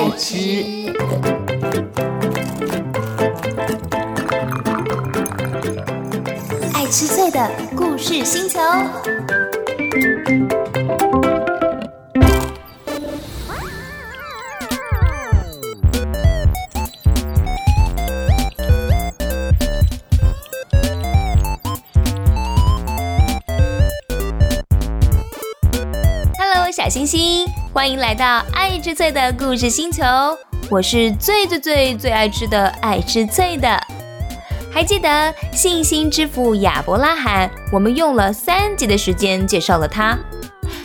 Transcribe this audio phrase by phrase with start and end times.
[0.00, 0.34] 爱吃，
[6.72, 8.58] 爱吃脆的故事星球。
[26.38, 30.02] Hello，小星星，欢迎来到爱吃脆的故事星球。
[30.68, 33.80] 我是最最最最爱吃的爱吃脆的。
[34.72, 37.48] 还记得信心之父亚伯拉罕？
[37.72, 40.18] 我们用了三集的时间介绍了他。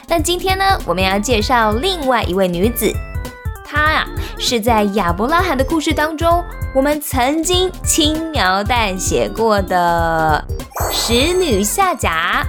[0.08, 2.94] 那今天呢，我们要介绍另外一位女子。
[3.66, 4.08] 她呀，
[4.38, 6.44] 是在亚伯拉罕的故事当中，
[6.76, 10.46] 我们曾经轻描淡写过的
[10.92, 12.46] 使女夏甲。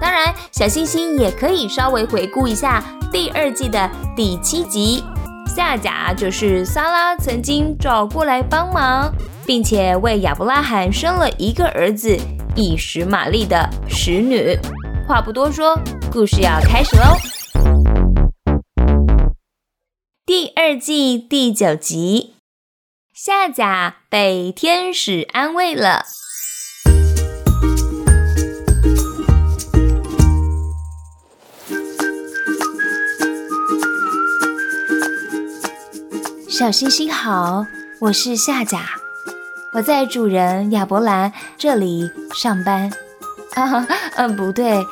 [0.00, 5.02] 当然，小星星也可以稍微回顾一下第二季的第七集，
[5.46, 9.12] 夏甲就是萨拉曾经找过来帮忙，
[9.46, 12.16] 并且为亚伯拉罕生了一个儿子
[12.54, 14.58] 以实玛利的使女。
[15.08, 15.78] 话不多说，
[16.12, 17.16] 故事要开始喽！
[20.26, 22.34] 第二季第九集，
[23.14, 26.04] 夏甲被天使安慰了。
[36.58, 37.66] 小星星好，
[38.00, 38.86] 我是夏甲，
[39.74, 42.90] 我在主人亚伯兰这里上班。
[43.54, 44.82] 啊， 嗯，不对，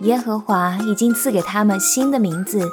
[0.00, 2.66] 耶和华已经赐给他们新的名字，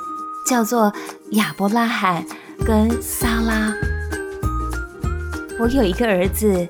[0.50, 0.94] 叫做
[1.32, 2.26] 亚伯拉罕
[2.66, 3.74] 跟撒拉。
[5.60, 6.66] 我有一个儿子，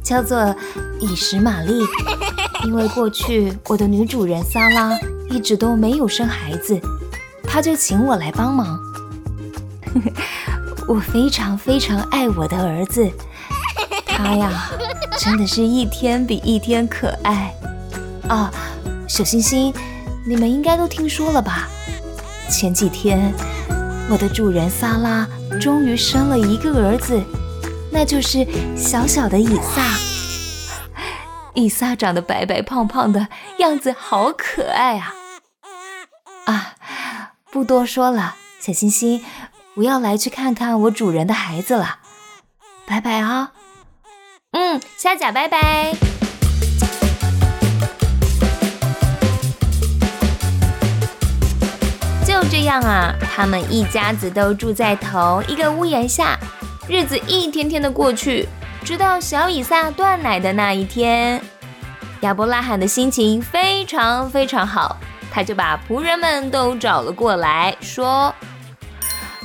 [0.00, 0.54] 叫做
[1.00, 1.82] 以实玛利，
[2.64, 4.96] 因为过去我的女主人撒拉
[5.28, 6.80] 一直都没有生孩子，
[7.42, 8.78] 他就请我来帮忙。
[10.88, 13.06] 我非常非常爱我的儿子，
[14.06, 14.70] 他呀，
[15.18, 17.54] 真的是一天比一天可爱
[18.26, 18.50] 啊！
[19.06, 19.72] 小星星，
[20.26, 21.68] 你们应该都听说了吧？
[22.50, 23.34] 前几天，
[24.08, 25.28] 我的主人萨拉
[25.60, 27.22] 终于生了一个儿子，
[27.92, 29.82] 那就是小小的以撒。
[31.52, 33.28] 以撒长得白白胖胖的，
[33.58, 35.14] 样子好可爱啊！
[36.46, 36.74] 啊，
[37.52, 39.22] 不多说了，小星星。
[39.74, 41.98] 我要来去看看我主人的孩子了，
[42.84, 43.52] 拜拜啊！
[44.50, 45.94] 嗯，虾甲拜拜。
[52.26, 56.36] 就这样啊，他们一家子都住在同一个屋檐下，
[56.88, 58.48] 日子一天天的过去，
[58.84, 61.40] 直到小以撒断奶的那一天，
[62.22, 64.96] 亚伯拉罕的心情非常非常好，
[65.30, 68.34] 他就把仆人们都找了过来，说。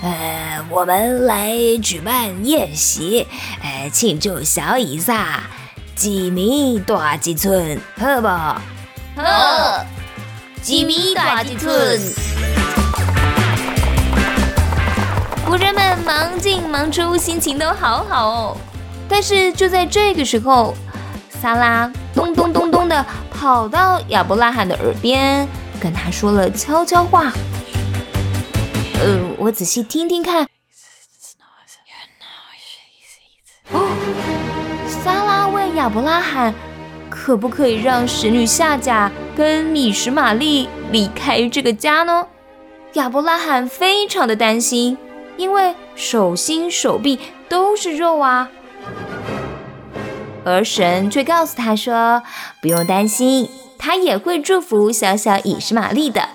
[0.04, 3.26] 呃，我们来举办宴席，
[3.62, 5.44] 呃，庆祝小以撒
[5.96, 8.28] 几米大几寸，好不？
[8.28, 9.86] 好，
[10.62, 12.02] 几米大几寸。
[15.46, 18.58] 仆人们忙进忙出，心情都好好哦。
[19.08, 20.76] 但是就在这个时候，
[21.30, 25.48] 萨拉咚咚咚咚的跑到亚伯拉罕的耳边，
[25.80, 27.32] 跟他说了悄悄话。
[29.04, 30.48] 呃，我仔细听听看。
[33.74, 33.90] 哦，
[34.88, 36.54] 萨拉问亚伯拉罕，
[37.10, 42.26] 可不可以让神女夏甲跟米什玛丽离开这个家呢？
[42.94, 44.98] 亚伯拉罕非常的担心，
[45.36, 47.20] 因为手心手臂
[47.50, 48.50] 都是肉啊。
[50.46, 52.24] 而神却告诉他说，
[52.62, 56.30] 不用担心，他也会祝福小小以实玛利的。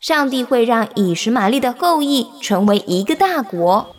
[0.00, 3.96] 上帝会让以实玛利的后裔成为一个大国。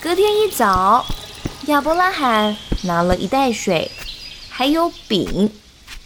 [0.00, 1.04] 隔天一早，
[1.66, 3.90] 亚伯拉罕拿了一袋水，
[4.48, 5.52] 还有饼，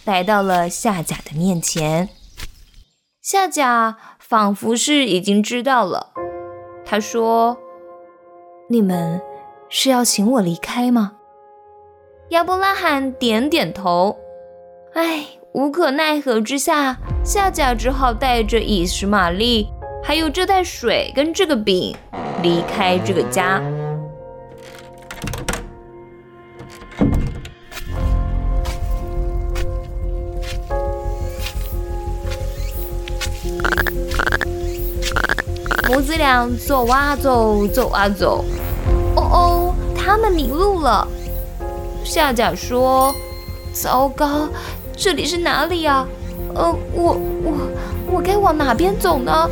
[0.05, 2.09] 来到了夏甲的面前。
[3.21, 6.11] 夏甲仿佛是已经知道了，
[6.83, 7.57] 他说
[8.69, 9.21] ：“你们
[9.69, 11.13] 是要请我离开吗？”
[12.29, 14.17] 亚伯拉罕点点头。
[14.93, 15.27] 哎。
[15.57, 19.67] 无可奈何之下，夏甲只好带着以实玛丽，
[20.03, 21.97] 还有这袋水跟这个饼，
[22.43, 23.59] 离开这个家。
[35.89, 38.45] 母子俩走啊走，走啊走，
[39.15, 41.07] 哦哦，他们迷路了。
[42.03, 43.11] 夏甲说
[43.73, 44.47] ：“糟糕。”
[44.97, 46.05] 这里是哪里呀？
[46.55, 47.13] 呃，我
[47.43, 47.53] 我
[48.11, 49.47] 我该往哪边走呢？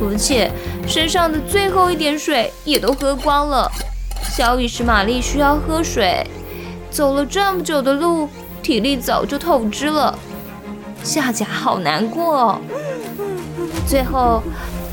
[0.00, 0.50] 而且
[0.86, 3.70] 身上的最后一点水也都喝光了。
[4.22, 6.26] 小以实玛丽需要喝水，
[6.90, 8.28] 走了这么久的路，
[8.62, 10.18] 体力早就透支了。
[11.02, 12.58] 夏甲好难过。
[13.86, 14.42] 最后，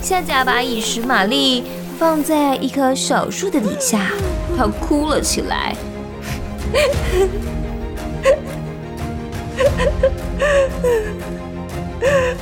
[0.02, 1.64] 夏甲把以实玛丽
[1.98, 4.12] 放在一棵小树的底下，
[4.58, 5.76] 她哭了起来。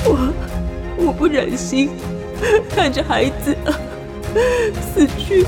[0.06, 0.34] 我
[0.98, 1.90] 我不忍心
[2.76, 3.56] 看着孩子
[4.94, 5.46] 死去，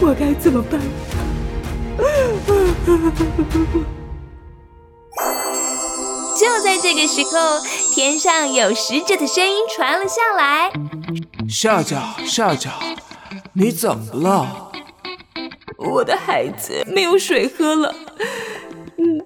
[0.00, 0.80] 我该怎么办？
[6.36, 7.60] 就在这个时候，
[7.92, 10.72] 天上有使者的声音传了下来
[11.48, 12.70] ：“夏家，夏家，
[13.52, 14.72] 你怎么了？
[15.76, 17.94] 我的孩子没有水喝了。”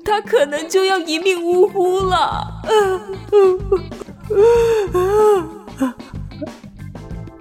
[0.05, 2.63] 他可能就要一命呜呼了。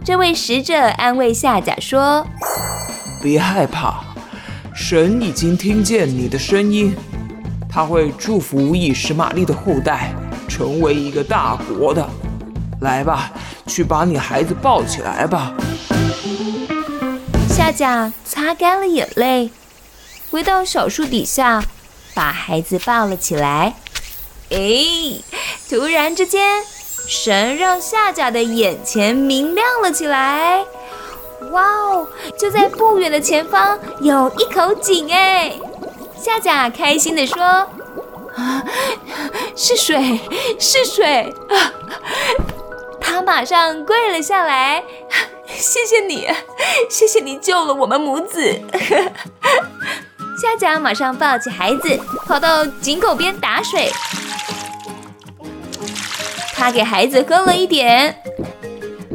[0.04, 2.25] 这位使者安慰夏甲说
[3.21, 4.04] ：“别害怕，
[4.74, 6.95] 神已经听见你的声音，
[7.69, 10.13] 他会祝福以实玛利的后代
[10.48, 12.07] 成为一个大国的。
[12.81, 13.31] 来吧，
[13.65, 15.54] 去把你孩子抱起来吧。”
[17.48, 19.51] 夏甲擦干了眼泪，
[20.30, 21.63] 回到小树底下。
[22.13, 23.75] 把孩子抱了起来。
[24.50, 24.57] 哎，
[25.69, 26.63] 突然之间，
[27.07, 30.63] 神让夏甲的眼前明亮了起来。
[31.51, 32.07] 哇哦！
[32.38, 35.54] 就在不远的前方有一口井哎！
[36.18, 37.44] 夏甲开心地说
[38.36, 38.63] ：“啊，
[39.56, 40.19] 是水，
[40.57, 41.74] 是水！”啊！
[43.01, 44.83] 他马上跪了下来，
[45.48, 46.27] 谢谢你，
[46.89, 48.62] 谢谢你救了我们母子。
[50.44, 51.98] 佳佳马上抱起孩子，
[52.28, 53.90] 跑到井口边打水。
[56.54, 58.13] 他给孩子喝了一点，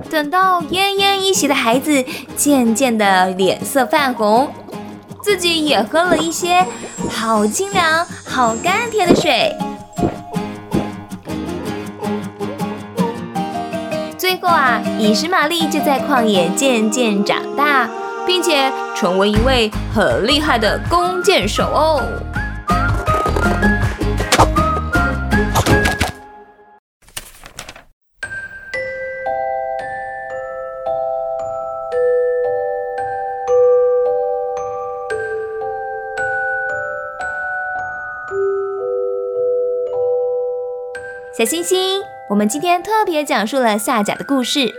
[0.08, 2.02] 等到奄奄一息的孩子
[2.34, 4.50] 渐渐的脸色泛红，
[5.22, 6.66] 自己也喝了一些，
[7.10, 9.54] 好清凉、好甘甜的水。
[14.16, 17.86] 最后啊，以实玛丽就在旷野渐渐长大。
[18.28, 22.04] 并且成为一位很厉害的弓箭手哦。
[41.32, 44.74] 小星星，我们今天特别讲述了夏甲的故事，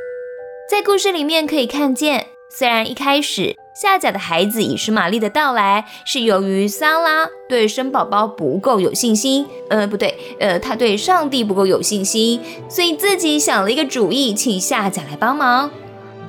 [0.69, 2.29] 在故事里面可以看见。
[2.51, 15.69] 虽然一开始夏甲的孩子以实玛利的到来是由于萨拉对生宝宝不够有信心，呃，不对，呃，他对上帝不够有信心，所以自己想了一个主意，请夏甲来帮忙。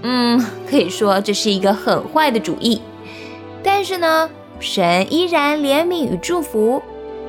[0.02, 0.38] 嗯，
[0.69, 2.82] 可以说这是一个很坏的主意。
[3.62, 4.28] 但是呢，
[4.61, 6.82] 神依然怜悯与祝福，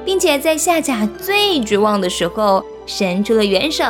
[0.03, 3.85] 并且在夏甲最绝望的时候伸出了援手，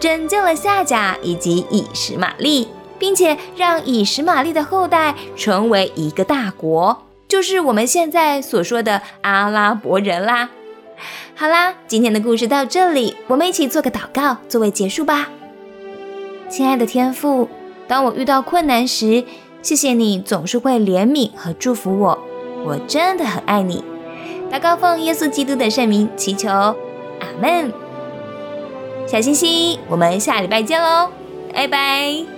[0.00, 2.68] 拯救了夏甲以及以实玛利。
[3.04, 10.48] 并且让以实玛利的后代成为一个大国，就是我们现在所说的阿拉伯人啦。
[11.36, 15.28] 好啦，今天的故事到这里，我们一起做个祷告作为结束吧。
[16.48, 17.50] 亲爱的天父，
[17.86, 19.22] 当我遇到困难时，
[19.60, 22.18] 谢谢你总是会怜悯和祝福我，
[22.64, 23.84] 我真的很爱你。
[24.50, 26.74] 祷告奉耶稣基督的圣名祈求，阿
[27.38, 27.70] 门。
[29.06, 31.10] 小星星，我们下礼拜见喽，
[31.52, 32.33] 拜拜。